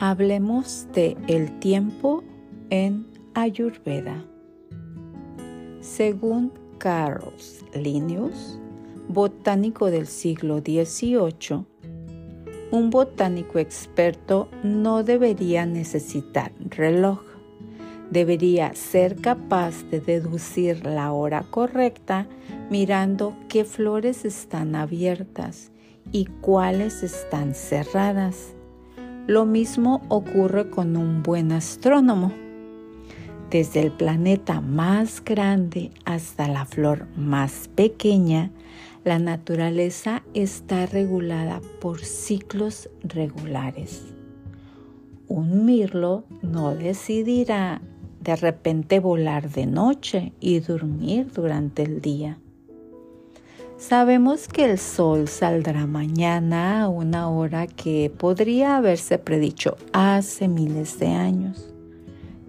Hablemos 0.00 0.86
de 0.92 1.16
el 1.26 1.58
tiempo 1.58 2.22
en 2.70 3.04
Ayurveda. 3.34 4.24
Según 5.80 6.52
Carl 6.78 7.32
Linnaeus, 7.74 8.60
botánico 9.08 9.90
del 9.90 10.06
siglo 10.06 10.60
XVIII, 10.60 11.64
un 12.70 12.90
botánico 12.90 13.58
experto 13.58 14.48
no 14.62 15.02
debería 15.02 15.66
necesitar 15.66 16.52
reloj. 16.60 17.18
Debería 18.12 18.76
ser 18.76 19.16
capaz 19.16 19.82
de 19.90 19.98
deducir 19.98 20.86
la 20.86 21.10
hora 21.10 21.44
correcta 21.50 22.28
mirando 22.70 23.34
qué 23.48 23.64
flores 23.64 24.24
están 24.24 24.76
abiertas 24.76 25.72
y 26.12 26.26
cuáles 26.40 27.02
están 27.02 27.56
cerradas. 27.56 28.54
Lo 29.28 29.44
mismo 29.44 30.00
ocurre 30.08 30.70
con 30.70 30.96
un 30.96 31.22
buen 31.22 31.52
astrónomo. 31.52 32.32
Desde 33.50 33.82
el 33.82 33.92
planeta 33.92 34.62
más 34.62 35.22
grande 35.22 35.90
hasta 36.06 36.48
la 36.48 36.64
flor 36.64 37.06
más 37.14 37.68
pequeña, 37.74 38.50
la 39.04 39.18
naturaleza 39.18 40.22
está 40.32 40.86
regulada 40.86 41.60
por 41.78 42.00
ciclos 42.00 42.88
regulares. 43.02 44.02
Un 45.26 45.66
mirlo 45.66 46.24
no 46.40 46.74
decidirá 46.74 47.82
de 48.22 48.34
repente 48.34 48.98
volar 48.98 49.50
de 49.50 49.66
noche 49.66 50.32
y 50.40 50.60
dormir 50.60 51.30
durante 51.34 51.82
el 51.82 52.00
día. 52.00 52.38
Sabemos 53.78 54.48
que 54.48 54.64
el 54.64 54.76
sol 54.76 55.28
saldrá 55.28 55.86
mañana 55.86 56.82
a 56.82 56.88
una 56.88 57.30
hora 57.30 57.68
que 57.68 58.10
podría 58.10 58.76
haberse 58.76 59.18
predicho 59.18 59.76
hace 59.92 60.48
miles 60.48 60.98
de 60.98 61.06
años, 61.06 61.72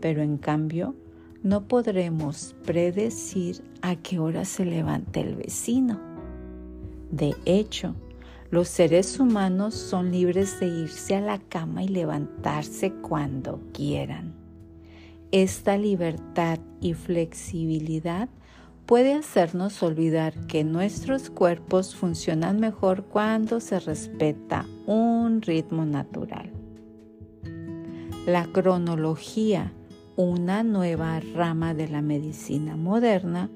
pero 0.02 0.24
en 0.24 0.38
cambio 0.40 0.96
no 1.44 1.68
podremos 1.68 2.56
predecir 2.66 3.62
a 3.84 3.96
qué 3.96 4.18
hora 4.18 4.44
se 4.44 4.66
levante 4.66 5.22
el 5.22 5.36
vecino. 5.36 6.00
De 7.12 7.36
hecho, 7.46 7.94
los 8.50 8.68
seres 8.68 9.20
humanos 9.20 9.76
son 9.76 10.12
libres 10.12 10.60
de 10.60 10.66
irse 10.66 11.16
a 11.16 11.22
la 11.22 11.38
cama 11.38 11.84
y 11.84 11.90
levantarse 11.90 12.92
cuando 12.92 13.62
quieran. 13.72 14.34
Esta 15.32 15.78
libertad 15.78 16.58
y 16.82 16.96
flexibilidad 16.96 18.30
puede 18.90 19.14
hacernos 19.14 19.84
olvidar 19.84 20.34
que 20.48 20.64
nuestros 20.64 21.30
cuerpos 21.30 21.96
funcionan 21.96 22.60
mejor 22.60 23.04
cuando 23.04 23.60
se 23.60 23.80
respeta 23.80 24.66
un 24.88 25.44
ritmo 25.44 25.86
natural. 25.86 26.52
La 28.26 28.48
cronología, 28.48 29.72
una 30.16 30.64
nueva 30.64 31.20
rama 31.36 31.76
de 31.76 31.88
la 31.88 32.02
medicina 32.02 32.76
moderna, 32.76 33.52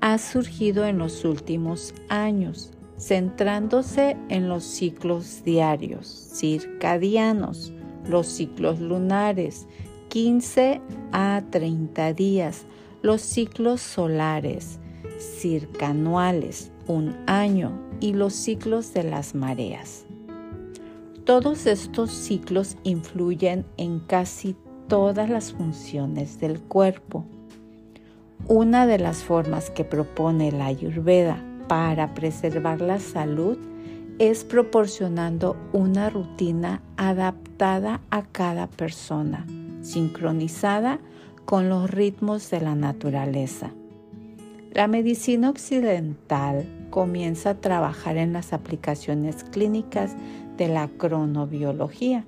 ha 0.00 0.18
surgido 0.18 0.84
en 0.86 0.98
los 0.98 1.24
últimos 1.24 1.94
años, 2.08 2.72
centrándose 2.98 4.16
en 4.28 4.48
los 4.48 4.64
ciclos 4.64 5.44
diarios, 5.44 6.08
circadianos, 6.08 7.72
los 8.08 8.26
ciclos 8.26 8.80
lunares, 8.80 9.68
15 10.08 10.80
a 11.12 11.44
30 11.48 12.12
días, 12.12 12.66
los 13.04 13.20
ciclos 13.20 13.82
solares, 13.82 14.80
circanuales, 15.18 16.72
un 16.86 17.14
año 17.26 17.78
y 18.00 18.14
los 18.14 18.32
ciclos 18.32 18.94
de 18.94 19.02
las 19.04 19.34
mareas. 19.34 20.06
Todos 21.26 21.66
estos 21.66 22.10
ciclos 22.10 22.78
influyen 22.82 23.66
en 23.76 24.00
casi 24.00 24.56
todas 24.88 25.28
las 25.28 25.52
funciones 25.52 26.40
del 26.40 26.62
cuerpo. 26.62 27.26
Una 28.48 28.86
de 28.86 28.98
las 28.98 29.22
formas 29.22 29.68
que 29.68 29.84
propone 29.84 30.50
la 30.50 30.64
Ayurveda 30.64 31.44
para 31.68 32.14
preservar 32.14 32.80
la 32.80 33.00
salud 33.00 33.58
es 34.18 34.44
proporcionando 34.44 35.58
una 35.74 36.08
rutina 36.08 36.80
adaptada 36.96 38.00
a 38.08 38.22
cada 38.22 38.66
persona, 38.66 39.46
sincronizada 39.82 41.00
con 41.44 41.68
los 41.68 41.90
ritmos 41.90 42.50
de 42.50 42.60
la 42.60 42.74
naturaleza. 42.74 43.72
La 44.72 44.88
medicina 44.88 45.50
occidental 45.50 46.66
comienza 46.90 47.50
a 47.50 47.60
trabajar 47.60 48.16
en 48.16 48.32
las 48.32 48.52
aplicaciones 48.52 49.44
clínicas 49.44 50.16
de 50.56 50.68
la 50.68 50.88
cronobiología. 50.88 52.24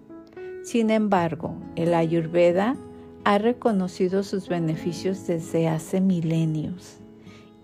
Sin 0.63 0.91
embargo, 0.91 1.55
el 1.77 1.95
ayurveda 1.95 2.77
ha 3.25 3.39
reconocido 3.39 4.23
sus 4.23 4.49
beneficios 4.49 5.27
desde 5.27 5.69
hace 5.69 6.01
milenios 6.01 6.99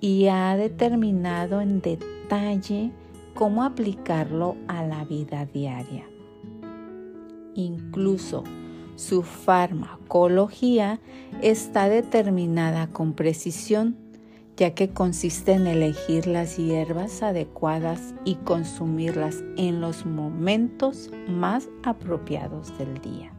y 0.00 0.26
ha 0.26 0.56
determinado 0.56 1.60
en 1.60 1.80
detalle 1.80 2.90
cómo 3.34 3.62
aplicarlo 3.62 4.56
a 4.66 4.84
la 4.84 5.04
vida 5.04 5.44
diaria. 5.46 6.04
Incluso 7.54 8.42
su 8.96 9.22
farmacología 9.22 11.00
está 11.40 11.88
determinada 11.88 12.88
con 12.88 13.14
precisión, 13.14 13.96
ya 14.56 14.74
que 14.74 14.90
consiste 14.90 15.52
en 15.52 15.66
elegir 15.66 16.26
las 16.26 16.56
hierbas 16.56 17.22
adecuadas 17.22 18.14
y 18.24 18.36
consumirlas 18.36 19.42
en 19.56 19.80
los 19.80 20.04
momentos 20.04 21.10
más 21.28 21.68
apropiados 21.82 22.76
del 22.78 23.00
día. 23.00 23.32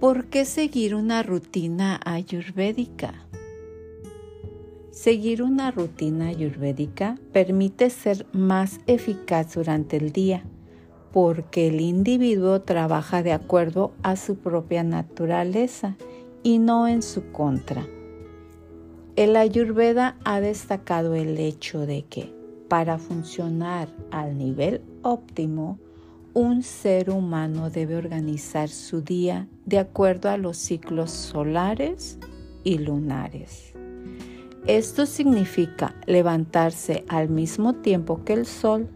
¿Por 0.00 0.26
qué 0.26 0.44
seguir 0.44 0.94
una 0.94 1.22
rutina 1.22 2.00
ayurvédica? 2.04 3.26
Seguir 4.90 5.42
una 5.42 5.70
rutina 5.70 6.28
ayurvédica 6.28 7.16
permite 7.32 7.90
ser 7.90 8.26
más 8.32 8.80
eficaz 8.86 9.54
durante 9.54 9.98
el 9.98 10.12
día 10.12 10.42
porque 11.12 11.68
el 11.68 11.80
individuo 11.80 12.60
trabaja 12.60 13.22
de 13.22 13.32
acuerdo 13.32 13.92
a 14.02 14.16
su 14.16 14.36
propia 14.36 14.82
naturaleza 14.84 15.96
y 16.42 16.58
no 16.58 16.88
en 16.88 17.02
su 17.02 17.32
contra. 17.32 17.86
El 19.16 19.36
ayurveda 19.36 20.16
ha 20.24 20.40
destacado 20.40 21.14
el 21.14 21.38
hecho 21.38 21.84
de 21.86 22.04
que 22.04 22.32
para 22.68 22.98
funcionar 22.98 23.88
al 24.12 24.38
nivel 24.38 24.82
óptimo, 25.02 25.78
un 26.32 26.62
ser 26.62 27.10
humano 27.10 27.68
debe 27.68 27.96
organizar 27.96 28.68
su 28.68 29.02
día 29.02 29.48
de 29.66 29.80
acuerdo 29.80 30.30
a 30.30 30.36
los 30.36 30.56
ciclos 30.56 31.10
solares 31.10 32.18
y 32.62 32.78
lunares. 32.78 33.74
Esto 34.66 35.06
significa 35.06 35.96
levantarse 36.06 37.04
al 37.08 37.28
mismo 37.28 37.74
tiempo 37.74 38.24
que 38.24 38.34
el 38.34 38.46
sol 38.46 38.88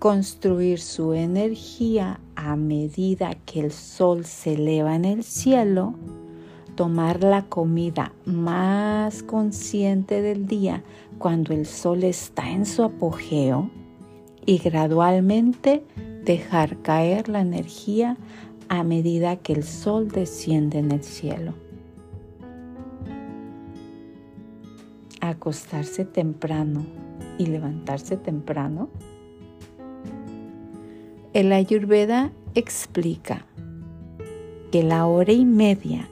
construir 0.00 0.80
su 0.80 1.12
energía 1.12 2.20
a 2.34 2.56
medida 2.56 3.34
que 3.44 3.60
el 3.60 3.70
sol 3.70 4.24
se 4.24 4.54
eleva 4.54 4.96
en 4.96 5.04
el 5.04 5.22
cielo, 5.22 5.94
tomar 6.74 7.22
la 7.22 7.44
comida 7.44 8.14
más 8.24 9.22
consciente 9.22 10.22
del 10.22 10.46
día 10.46 10.82
cuando 11.18 11.52
el 11.52 11.66
sol 11.66 12.02
está 12.02 12.50
en 12.50 12.64
su 12.64 12.82
apogeo 12.82 13.70
y 14.46 14.56
gradualmente 14.56 15.84
dejar 16.24 16.78
caer 16.78 17.28
la 17.28 17.42
energía 17.42 18.16
a 18.70 18.82
medida 18.82 19.36
que 19.36 19.52
el 19.52 19.64
sol 19.64 20.08
desciende 20.08 20.78
en 20.78 20.92
el 20.92 21.02
cielo. 21.02 21.52
Acostarse 25.20 26.06
temprano 26.06 26.86
y 27.36 27.44
levantarse 27.44 28.16
temprano 28.16 28.88
el 31.32 31.52
ayurveda 31.52 32.32
explica 32.56 33.46
que 34.72 34.82
la 34.82 35.06
hora 35.06 35.32
y 35.32 35.44
media 35.44 36.08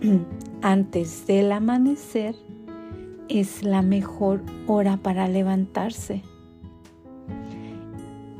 antes 0.62 1.26
del 1.26 1.50
amanecer 1.50 2.36
es 3.28 3.64
la 3.64 3.82
mejor 3.82 4.42
hora 4.68 4.96
para 4.96 5.26
levantarse. 5.26 6.22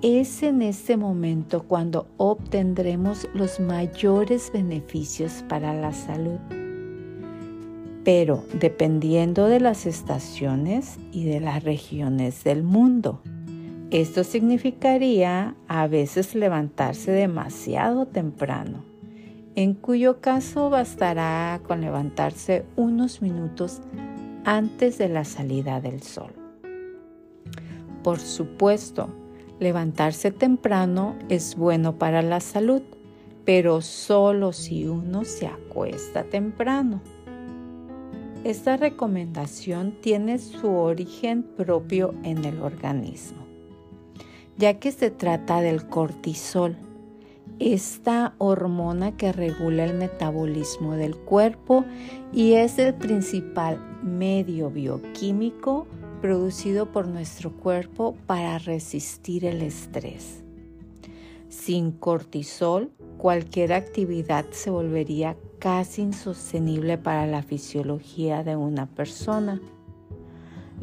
Es 0.03 0.43
en 0.43 0.63
este 0.63 0.97
momento 0.97 1.65
cuando 1.65 2.07
obtendremos 2.19 3.27
los 3.35 3.59
mayores 3.59 4.53
beneficios 4.53 5.45
para 5.49 5.75
la 5.75 5.93
salud. 5.93 6.39
Pero 8.05 8.45
dependiendo 8.61 9.47
de 9.47 9.61
las 9.61 9.87
estaciones 9.87 10.99
y 11.11 11.25
de 11.25 11.41
las 11.41 11.65
regiones 11.65 12.45
del 12.45 12.63
mundo. 12.63 13.23
Esto 13.95 14.25
significaría 14.25 15.55
a 15.69 15.87
veces 15.87 16.35
levantarse 16.35 17.13
demasiado 17.13 18.07
temprano, 18.07 18.85
en 19.55 19.73
cuyo 19.73 20.21
caso 20.21 20.69
bastará 20.69 21.61
con 21.67 21.81
levantarse 21.81 22.67
unos 22.77 23.23
minutos 23.23 23.81
antes 24.45 24.99
de 24.99 25.09
la 25.09 25.25
salida 25.25 25.81
del 25.81 26.03
sol. 26.03 26.33
Por 28.03 28.19
supuesto, 28.19 29.09
Levantarse 29.61 30.33
temprano 30.33 31.17
es 31.29 31.57
bueno 31.57 31.97
para 31.97 32.23
la 32.23 32.41
salud, 32.41 32.83
pero 33.45 33.81
solo 33.83 34.53
si 34.53 34.87
uno 34.87 35.25
se 35.25 35.47
acuesta 35.47 36.25
temprano. 36.25 37.01
Esta 38.43 38.77
recomendación 38.77 39.95
tiene 40.01 40.39
su 40.39 40.69
origen 40.69 41.45
propio 41.45 42.15
en 42.25 42.45
el 42.45 42.61
organismo, 42.61 43.44
ya 44.57 44.79
que 44.79 44.93
se 44.93 45.11
trata 45.11 45.61
del 45.61 45.87
cortisol, 45.89 46.77
esta 47.59 48.35
hormona 48.39 49.17
que 49.17 49.33
regula 49.33 49.85
el 49.85 49.95
metabolismo 49.95 50.95
del 50.95 51.17
cuerpo 51.17 51.85
y 52.33 52.55
es 52.55 52.79
el 52.79 52.95
principal 52.95 53.79
medio 54.03 54.71
bioquímico 54.71 55.87
producido 56.21 56.91
por 56.91 57.07
nuestro 57.07 57.53
cuerpo 57.53 58.17
para 58.27 58.59
resistir 58.59 59.45
el 59.45 59.63
estrés. 59.63 60.43
Sin 61.49 61.93
cortisol, 61.93 62.91
cualquier 63.19 63.73
actividad 63.73 64.45
se 64.51 64.71
volvería 64.71 65.37
casi 65.59 66.03
insostenible 66.03 66.99
para 66.99 67.27
la 67.27 67.43
fisiología 67.43 68.43
de 68.43 68.57
una 68.57 68.87
persona. 68.87 69.61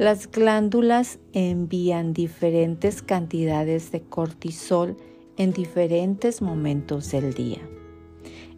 Las 0.02 0.28
glándulas 0.28 1.20
envían 1.32 2.12
diferentes 2.12 3.02
cantidades 3.02 3.92
de 3.92 4.00
cortisol 4.00 4.96
en 5.36 5.52
diferentes 5.52 6.42
momentos 6.42 7.12
del 7.12 7.34
día. 7.34 7.60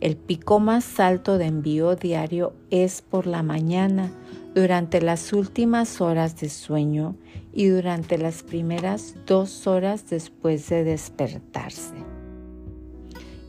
El 0.00 0.16
pico 0.16 0.58
más 0.58 0.98
alto 0.98 1.36
de 1.36 1.44
envío 1.44 1.96
diario 1.96 2.54
es 2.70 3.02
por 3.02 3.26
la 3.26 3.42
mañana, 3.42 4.10
durante 4.54 5.02
las 5.02 5.34
últimas 5.34 6.00
horas 6.00 6.40
de 6.40 6.48
sueño 6.48 7.14
y 7.52 7.66
durante 7.66 8.16
las 8.16 8.42
primeras 8.42 9.14
dos 9.26 9.66
horas 9.66 10.08
después 10.08 10.70
de 10.70 10.82
despertarse. 10.82 11.94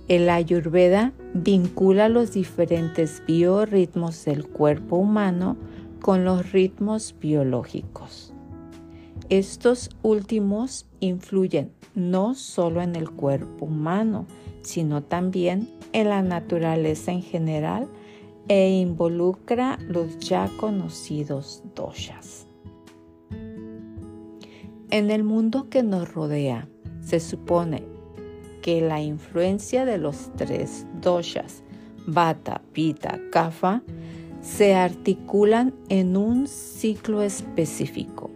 El 0.09 0.29
ayurveda 0.29 1.13
vincula 1.33 2.09
los 2.09 2.33
diferentes 2.33 3.23
biorritmos 3.25 4.25
del 4.25 4.45
cuerpo 4.45 4.97
humano 4.97 5.55
con 6.01 6.25
los 6.25 6.51
ritmos 6.51 7.15
biológicos. 7.19 8.33
Estos 9.29 9.89
últimos 10.03 10.85
influyen 10.99 11.71
no 11.95 12.35
solo 12.35 12.81
en 12.81 12.95
el 12.95 13.09
cuerpo 13.09 13.65
humano, 13.65 14.27
sino 14.61 15.01
también 15.01 15.69
en 15.93 16.09
la 16.09 16.21
naturaleza 16.21 17.11
en 17.11 17.21
general 17.21 17.87
e 18.47 18.69
involucra 18.69 19.79
los 19.87 20.19
ya 20.19 20.49
conocidos 20.57 21.63
doshas. 21.73 22.45
En 24.91 25.09
el 25.09 25.23
mundo 25.23 25.69
que 25.69 25.81
nos 25.81 26.13
rodea, 26.13 26.67
se 27.01 27.19
supone 27.19 27.83
que 28.61 28.81
la 28.81 29.01
influencia 29.01 29.85
de 29.85 29.97
los 29.97 30.31
tres 30.35 30.85
doshas, 31.01 31.63
Vata, 32.07 32.61
Pitta, 32.71 33.19
Kapha, 33.31 33.81
se 34.45 34.75
articulan 34.75 35.73
en 35.89 36.15
un 36.15 36.47
ciclo 36.47 37.23
específico. 37.23 38.29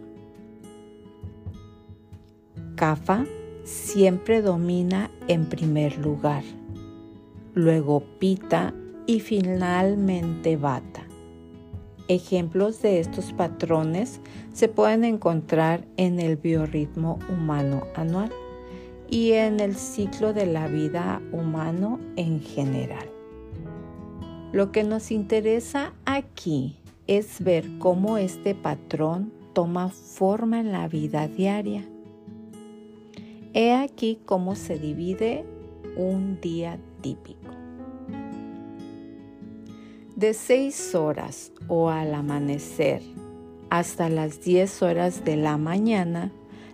Kapha 2.74 3.24
siempre 3.62 4.42
domina 4.42 5.10
en 5.28 5.46
primer 5.46 5.96
lugar, 5.98 6.42
luego 7.54 8.02
Pitta 8.18 8.74
y 9.06 9.20
finalmente 9.20 10.56
bata. 10.56 11.04
Ejemplos 12.08 12.82
de 12.82 12.98
estos 12.98 13.32
patrones 13.32 14.20
se 14.52 14.66
pueden 14.66 15.04
encontrar 15.04 15.86
en 15.96 16.18
el 16.18 16.36
biorritmo 16.36 17.20
humano 17.28 17.84
anual 17.94 18.32
y 19.08 19.32
en 19.32 19.60
el 19.60 19.76
ciclo 19.76 20.32
de 20.32 20.46
la 20.46 20.66
vida 20.66 21.22
humano 21.30 22.00
en 22.16 22.40
general. 22.40 23.19
Lo 24.52 24.72
que 24.72 24.84
nos 24.84 25.10
interesa 25.10 25.92
aquí 26.04 26.76
es 27.06 27.42
ver 27.42 27.66
cómo 27.78 28.18
este 28.18 28.54
patrón 28.54 29.32
toma 29.52 29.88
forma 29.90 30.60
en 30.60 30.72
la 30.72 30.88
vida 30.88 31.28
diaria. 31.28 31.84
He 33.52 33.72
aquí 33.72 34.18
cómo 34.26 34.54
se 34.54 34.78
divide 34.78 35.44
un 35.96 36.40
día 36.40 36.78
típico 37.00 37.50
de 40.20 40.34
6 40.34 40.94
horas 40.96 41.50
o 41.66 41.88
al 41.88 42.14
amanecer 42.14 43.00
hasta 43.70 44.10
las 44.10 44.42
10 44.42 44.82
horas 44.82 45.24
de 45.24 45.36
la 45.36 45.56
mañana, 45.56 46.30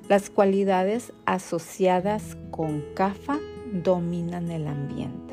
las 0.08 0.30
cualidades 0.30 1.12
asociadas 1.26 2.36
con 2.50 2.82
CAFA 2.96 3.38
dominan 3.84 4.50
el 4.50 4.66
ambiente. 4.66 5.25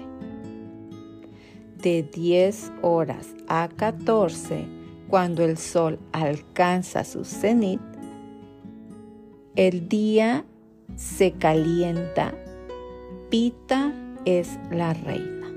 De 1.84 2.02
10 2.02 2.72
horas 2.82 3.36
a 3.50 3.68
14, 3.68 4.66
cuando 5.10 5.44
el 5.44 5.58
sol 5.58 6.00
alcanza 6.14 7.04
su 7.04 7.26
cenit, 7.26 7.82
el 9.58 9.90
día 9.90 10.46
se 10.96 11.34
calienta, 11.34 12.34
Pita 13.30 13.94
es 14.24 14.58
la 14.72 14.94
reina. 14.94 15.52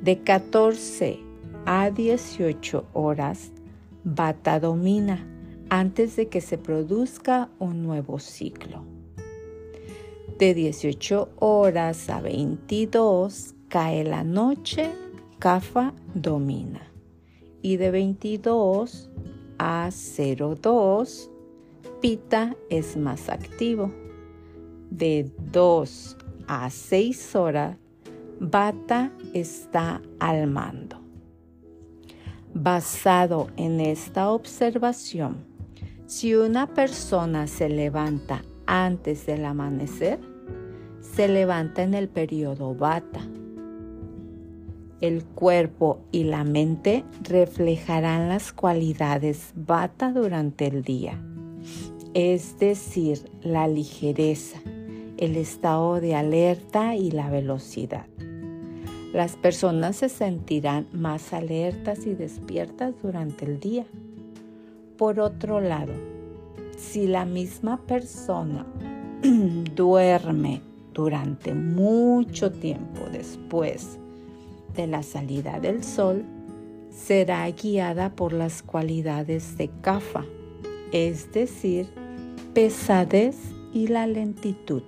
De 0.00 0.20
14 0.22 1.18
a 1.64 1.90
18 1.90 2.86
horas, 2.92 3.50
Bata 4.04 4.60
domina 4.60 5.26
antes 5.70 6.14
de 6.14 6.28
que 6.28 6.40
se 6.40 6.56
produzca 6.56 7.50
un 7.58 7.82
nuevo 7.82 8.20
ciclo. 8.20 8.84
De 10.38 10.54
18 10.54 11.30
horas 11.40 12.08
a 12.10 12.20
22 12.20 13.56
cae 13.68 14.04
la 14.04 14.22
noche, 14.22 14.92
Kafa 15.38 15.92
domina. 16.14 16.80
Y 17.62 17.76
de 17.76 17.90
22 17.90 19.10
a 19.58 19.90
02, 19.90 21.30
Pita 22.00 22.56
es 22.70 22.96
más 22.96 23.28
activo. 23.28 23.92
De 24.90 25.30
2 25.52 26.16
a 26.46 26.70
6 26.70 27.36
horas, 27.36 27.76
Bata 28.38 29.12
está 29.32 30.02
al 30.18 30.46
mando. 30.46 31.00
Basado 32.52 33.48
en 33.56 33.80
esta 33.80 34.30
observación, 34.30 35.36
si 36.06 36.34
una 36.34 36.66
persona 36.66 37.46
se 37.46 37.68
levanta 37.68 38.42
antes 38.66 39.26
del 39.26 39.44
amanecer, 39.44 40.20
se 41.00 41.28
levanta 41.28 41.82
en 41.82 41.94
el 41.94 42.08
periodo 42.08 42.74
bata. 42.74 43.20
El 45.00 45.24
cuerpo 45.24 46.00
y 46.10 46.24
la 46.24 46.44
mente 46.44 47.04
reflejarán 47.22 48.28
las 48.28 48.52
cualidades 48.52 49.52
bata 49.54 50.12
durante 50.12 50.66
el 50.66 50.82
día, 50.82 51.20
es 52.14 52.58
decir, 52.58 53.30
la 53.42 53.68
ligereza, 53.68 54.60
el 55.18 55.36
estado 55.36 56.00
de 56.00 56.14
alerta 56.14 56.96
y 56.96 57.10
la 57.10 57.28
velocidad 57.28 58.06
las 59.16 59.34
personas 59.34 59.96
se 59.96 60.10
sentirán 60.10 60.88
más 60.92 61.32
alertas 61.32 62.04
y 62.06 62.12
despiertas 62.12 62.92
durante 63.02 63.46
el 63.46 63.58
día. 63.58 63.86
Por 64.98 65.20
otro 65.20 65.58
lado, 65.58 65.94
si 66.76 67.06
la 67.06 67.24
misma 67.24 67.80
persona 67.86 68.66
duerme 69.74 70.60
durante 70.92 71.54
mucho 71.54 72.52
tiempo 72.52 73.06
después 73.10 73.98
de 74.76 74.86
la 74.86 75.02
salida 75.02 75.58
del 75.58 75.82
sol, 75.82 76.24
será 76.90 77.48
guiada 77.50 78.14
por 78.14 78.32
las 78.32 78.62
cualidades 78.62 79.56
de 79.56 79.70
Kafa, 79.80 80.24
es 80.92 81.32
decir, 81.32 81.88
pesadez 82.54 83.36
y 83.72 83.88
la 83.88 84.06
lentitud. 84.06 84.82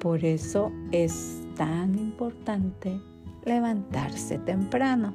Por 0.00 0.24
eso 0.24 0.70
es 0.92 1.40
tan 1.56 1.98
importante 1.98 3.00
levantarse 3.44 4.38
temprano. 4.38 5.14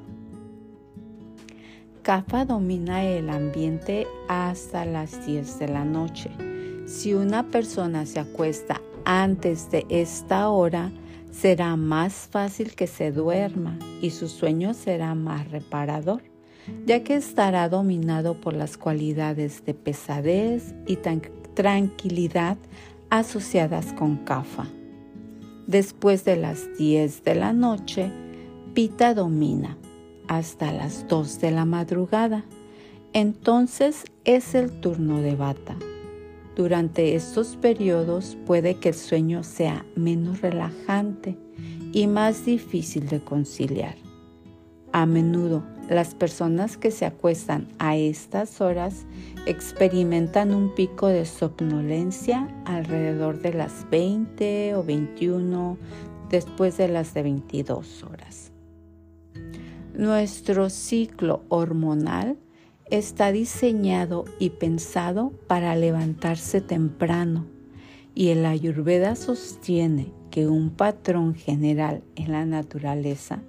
Kafa 2.02 2.44
domina 2.44 3.02
el 3.02 3.30
ambiente 3.30 4.06
hasta 4.28 4.84
las 4.84 5.24
10 5.26 5.58
de 5.58 5.68
la 5.68 5.84
noche. 5.84 6.30
Si 6.86 7.14
una 7.14 7.44
persona 7.44 8.04
se 8.04 8.20
acuesta 8.20 8.82
antes 9.06 9.70
de 9.70 9.86
esta 9.88 10.50
hora, 10.50 10.92
será 11.34 11.76
más 11.76 12.28
fácil 12.30 12.74
que 12.74 12.86
se 12.86 13.10
duerma 13.10 13.78
y 14.00 14.10
su 14.10 14.28
sueño 14.28 14.72
será 14.72 15.14
más 15.14 15.50
reparador, 15.50 16.22
ya 16.86 17.02
que 17.02 17.16
estará 17.16 17.68
dominado 17.68 18.40
por 18.40 18.54
las 18.54 18.76
cualidades 18.78 19.64
de 19.64 19.74
pesadez 19.74 20.74
y 20.86 20.98
tranquilidad 21.54 22.56
asociadas 23.10 23.92
con 23.92 24.16
Kafa. 24.18 24.66
Después 25.66 26.24
de 26.24 26.36
las 26.36 26.76
10 26.78 27.24
de 27.24 27.34
la 27.34 27.52
noche, 27.52 28.10
Pita 28.74 29.14
domina 29.14 29.76
hasta 30.28 30.72
las 30.72 31.06
2 31.08 31.40
de 31.40 31.50
la 31.50 31.64
madrugada. 31.64 32.44
Entonces 33.12 34.04
es 34.24 34.54
el 34.54 34.80
turno 34.80 35.20
de 35.20 35.36
Bata. 35.36 35.76
Durante 36.56 37.16
estos 37.16 37.56
periodos 37.56 38.36
puede 38.46 38.76
que 38.76 38.90
el 38.90 38.94
sueño 38.94 39.42
sea 39.42 39.84
menos 39.96 40.40
relajante 40.40 41.36
y 41.92 42.06
más 42.06 42.44
difícil 42.44 43.08
de 43.08 43.20
conciliar. 43.20 43.96
A 44.92 45.06
menudo 45.06 45.64
las 45.88 46.14
personas 46.14 46.76
que 46.76 46.92
se 46.92 47.06
acuestan 47.06 47.66
a 47.78 47.96
estas 47.96 48.60
horas 48.60 49.04
experimentan 49.46 50.54
un 50.54 50.74
pico 50.74 51.08
de 51.08 51.26
somnolencia 51.26 52.48
alrededor 52.64 53.40
de 53.40 53.52
las 53.52 53.84
20 53.90 54.76
o 54.76 54.84
21 54.84 55.76
después 56.30 56.76
de 56.76 56.88
las 56.88 57.14
de 57.14 57.24
22 57.24 58.04
horas. 58.04 58.52
Nuestro 59.94 60.70
ciclo 60.70 61.42
hormonal 61.48 62.38
está 62.90 63.32
diseñado 63.32 64.24
y 64.38 64.50
pensado 64.50 65.32
para 65.46 65.74
levantarse 65.76 66.60
temprano 66.60 67.46
y 68.14 68.28
el 68.28 68.46
ayurveda 68.46 69.16
sostiene 69.16 70.12
que 70.30 70.46
un 70.46 70.70
patrón 70.70 71.34
general 71.34 72.02
en 72.16 72.32
la 72.32 72.44
naturaleza 72.44 73.42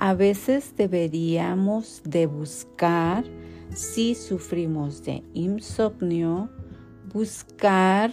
a 0.00 0.14
veces 0.14 0.74
deberíamos 0.76 2.02
de 2.04 2.26
buscar 2.26 3.24
si 3.74 4.14
sufrimos 4.14 5.02
de 5.02 5.24
insomnio, 5.34 6.48
buscar 7.12 8.12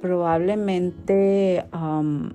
probablemente 0.00 1.66
um, 1.72 2.30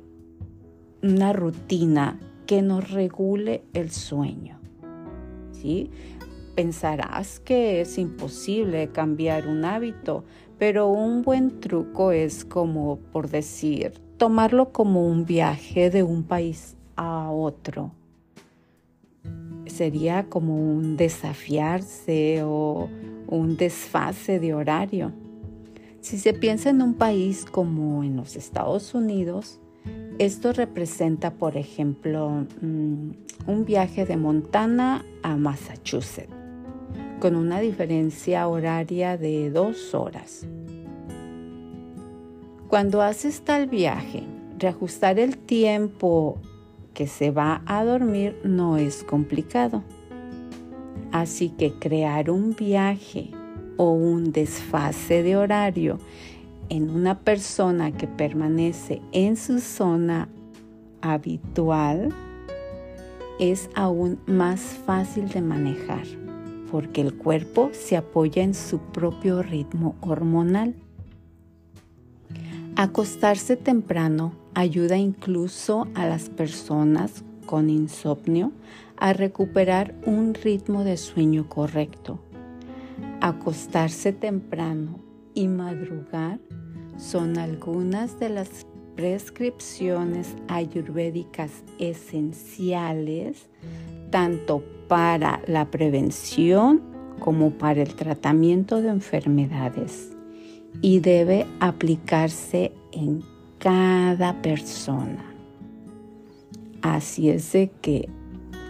una 1.01 1.33
rutina 1.33 2.19
que 2.45 2.61
nos 2.61 2.91
regule 2.91 3.63
el 3.73 3.89
sueño. 3.89 4.59
¿sí? 5.53 5.89
Pensarás 6.55 7.39
que 7.39 7.81
es 7.81 7.97
imposible 7.97 8.89
cambiar 8.89 9.47
un 9.47 9.65
hábito, 9.65 10.25
pero 10.57 10.89
un 10.89 11.21
buen 11.21 11.59
truco 11.59 12.11
es 12.11 12.45
como, 12.45 12.97
por 13.11 13.29
decir, 13.29 13.93
tomarlo 14.17 14.71
como 14.71 15.07
un 15.07 15.25
viaje 15.25 15.89
de 15.89 16.03
un 16.03 16.23
país 16.23 16.75
a 16.95 17.31
otro. 17.31 17.91
Sería 19.65 20.29
como 20.29 20.55
un 20.55 20.97
desafiarse 20.97 22.41
o 22.43 22.89
un 23.27 23.57
desfase 23.57 24.39
de 24.39 24.53
horario. 24.53 25.13
Si 26.01 26.17
se 26.17 26.33
piensa 26.33 26.69
en 26.69 26.81
un 26.81 26.95
país 26.95 27.45
como 27.45 28.03
en 28.03 28.17
los 28.17 28.35
Estados 28.35 28.93
Unidos, 28.93 29.59
esto 30.19 30.53
representa, 30.53 31.33
por 31.33 31.57
ejemplo, 31.57 32.45
mm, 32.61 33.09
un 33.47 33.65
viaje 33.65 34.05
de 34.05 34.17
Montana 34.17 35.03
a 35.23 35.35
Massachusetts, 35.35 36.31
con 37.21 37.35
una 37.35 37.59
diferencia 37.59 38.47
horaria 38.47 39.15
de 39.15 39.51
dos 39.51 39.93
horas. 39.93 40.47
Cuando 42.67 43.03
haces 43.03 43.41
tal 43.41 43.67
viaje, 43.67 44.23
reajustar 44.57 45.19
el 45.19 45.37
tiempo 45.37 46.41
que 46.95 47.05
se 47.05 47.29
va 47.29 47.61
a 47.67 47.85
dormir 47.85 48.35
no 48.43 48.77
es 48.77 49.03
complicado. 49.03 49.83
Así 51.11 51.49
que 51.49 51.73
crear 51.73 52.31
un 52.31 52.55
viaje 52.55 53.29
o 53.77 53.91
un 53.91 54.31
desfase 54.31 55.21
de 55.21 55.37
horario 55.37 55.99
en 56.69 56.89
una 56.89 57.19
persona 57.19 57.91
que 57.91 58.07
permanece 58.07 58.99
en 59.11 59.37
su 59.37 59.59
zona 59.59 60.27
habitual 61.01 62.09
es 63.39 63.69
aún 63.75 64.19
más 64.25 64.61
fácil 64.85 65.29
de 65.29 65.41
manejar 65.41 66.20
porque 66.71 67.01
el 67.01 67.13
cuerpo 67.15 67.69
se 67.73 67.97
apoya 67.97 68.41
en 68.41 68.53
su 68.53 68.79
propio 68.79 69.43
ritmo 69.43 69.95
hormonal. 70.01 70.73
Acostarse 72.77 73.57
temprano 73.57 74.33
ayuda 74.53 74.97
incluso 74.97 75.87
a 75.93 76.05
las 76.05 76.29
personas 76.29 77.23
con 77.45 77.69
insomnio 77.69 78.53
a 78.97 79.13
recuperar 79.13 79.93
un 80.05 80.33
ritmo 80.33 80.83
de 80.83 80.95
sueño 80.95 81.49
correcto. 81.49 82.19
Acostarse 83.19 84.13
temprano 84.13 84.99
y 85.33 85.47
madrugar 85.47 86.39
son 86.97 87.37
algunas 87.37 88.19
de 88.19 88.29
las 88.29 88.65
prescripciones 88.95 90.35
ayurvédicas 90.47 91.51
esenciales 91.79 93.47
tanto 94.11 94.63
para 94.87 95.41
la 95.47 95.71
prevención 95.71 96.81
como 97.19 97.51
para 97.51 97.81
el 97.81 97.95
tratamiento 97.95 98.81
de 98.81 98.89
enfermedades 98.89 100.11
y 100.81 100.99
debe 100.99 101.45
aplicarse 101.59 102.71
en 102.91 103.23
cada 103.57 104.41
persona. 104.41 105.25
Así 106.81 107.29
es 107.29 107.51
de 107.53 107.71
que 107.81 108.09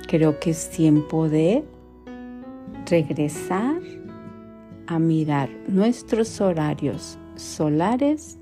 creo 0.08 0.40
que 0.40 0.52
es 0.52 0.70
tiempo 0.70 1.30
de 1.30 1.64
regresar 2.90 3.82
a 4.88 5.00
mirar 5.00 5.50
nuestros 5.68 6.42
horarios 6.42 7.18
solares 7.36 8.38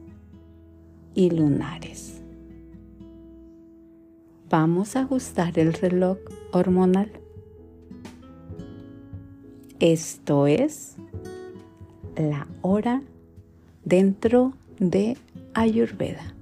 y 1.13 1.29
lunares. 1.29 2.18
Vamos 4.49 4.95
a 4.95 5.01
ajustar 5.01 5.59
el 5.59 5.73
reloj 5.73 6.17
hormonal. 6.51 7.11
Esto 9.79 10.47
es 10.47 10.95
la 12.17 12.47
hora 12.61 13.03
dentro 13.85 14.53
de 14.79 15.17
Ayurveda. 15.53 16.33